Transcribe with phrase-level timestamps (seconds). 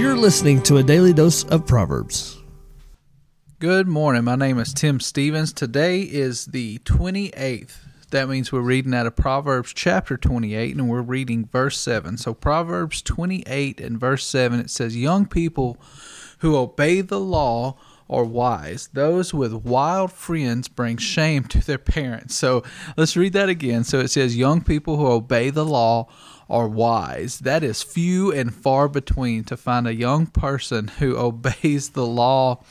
[0.00, 2.38] You're listening to a daily dose of Proverbs.
[3.58, 4.24] Good morning.
[4.24, 5.52] My name is Tim Stephens.
[5.52, 7.76] Today is the 28th.
[8.10, 12.16] That means we're reading out of Proverbs chapter 28 and we're reading verse 7.
[12.16, 15.76] So, Proverbs 28 and verse 7, it says, Young people
[16.38, 17.76] who obey the law
[18.10, 18.90] are wise.
[18.92, 22.34] Those with wild friends bring shame to their parents.
[22.34, 22.62] So,
[22.96, 23.84] let's read that again.
[23.84, 26.08] So, it says, Young people who obey the law
[26.50, 27.38] are wise.
[27.38, 32.62] That is few and far between to find a young person who obeys the law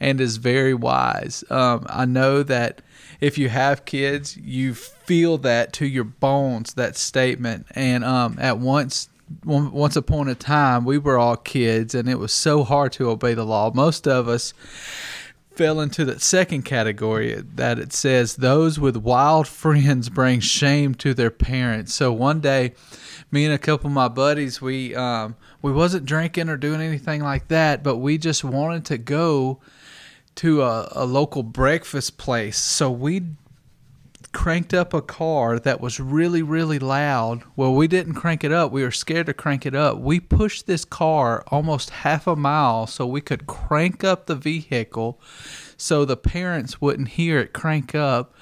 [0.00, 1.44] and is very wise.
[1.48, 2.82] Um, I know that
[3.20, 7.66] if you have kids, you feel that to your bones, that statement.
[7.70, 9.08] And um, at once,
[9.44, 13.34] once upon a time, we were all kids, and it was so hard to obey
[13.34, 13.72] the law.
[13.74, 14.54] Most of us
[15.56, 21.14] fell into the second category that it says those with wild friends bring shame to
[21.14, 21.94] their parents.
[21.94, 22.74] So one day,
[23.30, 27.22] me and a couple of my buddies, we um, we wasn't drinking or doing anything
[27.22, 29.60] like that, but we just wanted to go
[30.36, 32.58] to a, a local breakfast place.
[32.58, 33.22] So we
[34.26, 37.42] cranked up a car that was really, really loud.
[37.56, 38.72] Well, we didn't crank it up.
[38.72, 39.98] We were scared to crank it up.
[39.98, 45.20] We pushed this car almost half a mile so we could crank up the vehicle
[45.76, 48.34] so the parents wouldn't hear it crank up.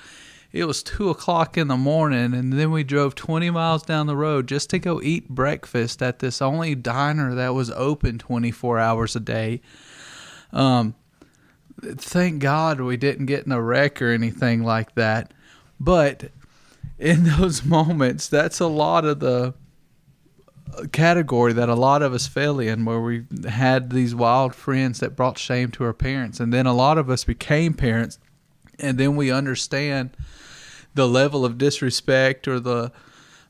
[0.52, 4.16] It was two o'clock in the morning, and then we drove 20 miles down the
[4.16, 9.16] road just to go eat breakfast at this only diner that was open 24 hours
[9.16, 9.62] a day.
[10.52, 10.94] Um,
[11.82, 15.33] thank God we didn't get in a wreck or anything like that.
[15.80, 16.30] But
[16.98, 19.55] in those moments, that's a lot of the
[20.92, 25.14] category that a lot of us fell in where we had these wild friends that
[25.14, 26.41] brought shame to our parents.
[26.41, 28.19] And then a lot of us became parents,
[28.78, 30.16] and then we understand
[30.94, 32.92] the level of disrespect or the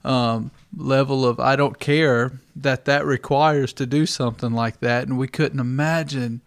[0.05, 5.07] um, level of I don't care that that requires to do something like that.
[5.07, 6.43] And we couldn't imagine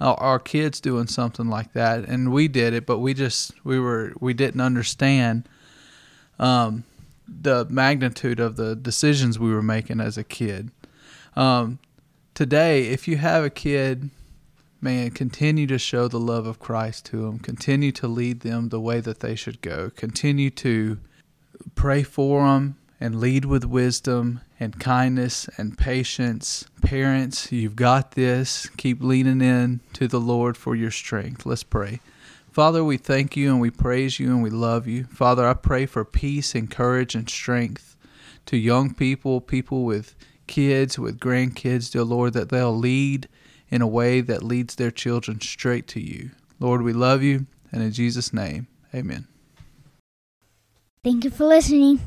[0.00, 4.12] our kids doing something like that, and we did it, but we just we were
[4.20, 5.48] we didn't understand
[6.38, 6.84] um,
[7.28, 10.70] the magnitude of the decisions we were making as a kid.
[11.36, 11.78] Um,
[12.34, 14.10] today, if you have a kid,
[14.80, 17.38] man, continue to show the love of Christ to them.
[17.38, 19.90] Continue to lead them the way that they should go.
[19.90, 20.98] Continue to
[21.74, 26.64] pray for them and lead with wisdom and kindness and patience.
[26.82, 28.68] Parents, you've got this.
[28.76, 31.44] Keep leaning in to the Lord for your strength.
[31.44, 32.00] Let's pray.
[32.52, 35.02] Father, we thank you and we praise you and we love you.
[35.06, 37.96] Father, I pray for peace and courage and strength
[38.46, 40.14] to young people, people with
[40.46, 43.28] kids, with grandkids, dear Lord, that they'll lead
[43.68, 46.30] in a way that leads their children straight to you.
[46.60, 49.26] Lord, we love you, and in Jesus' name, amen.
[51.02, 51.98] Thank you for listening.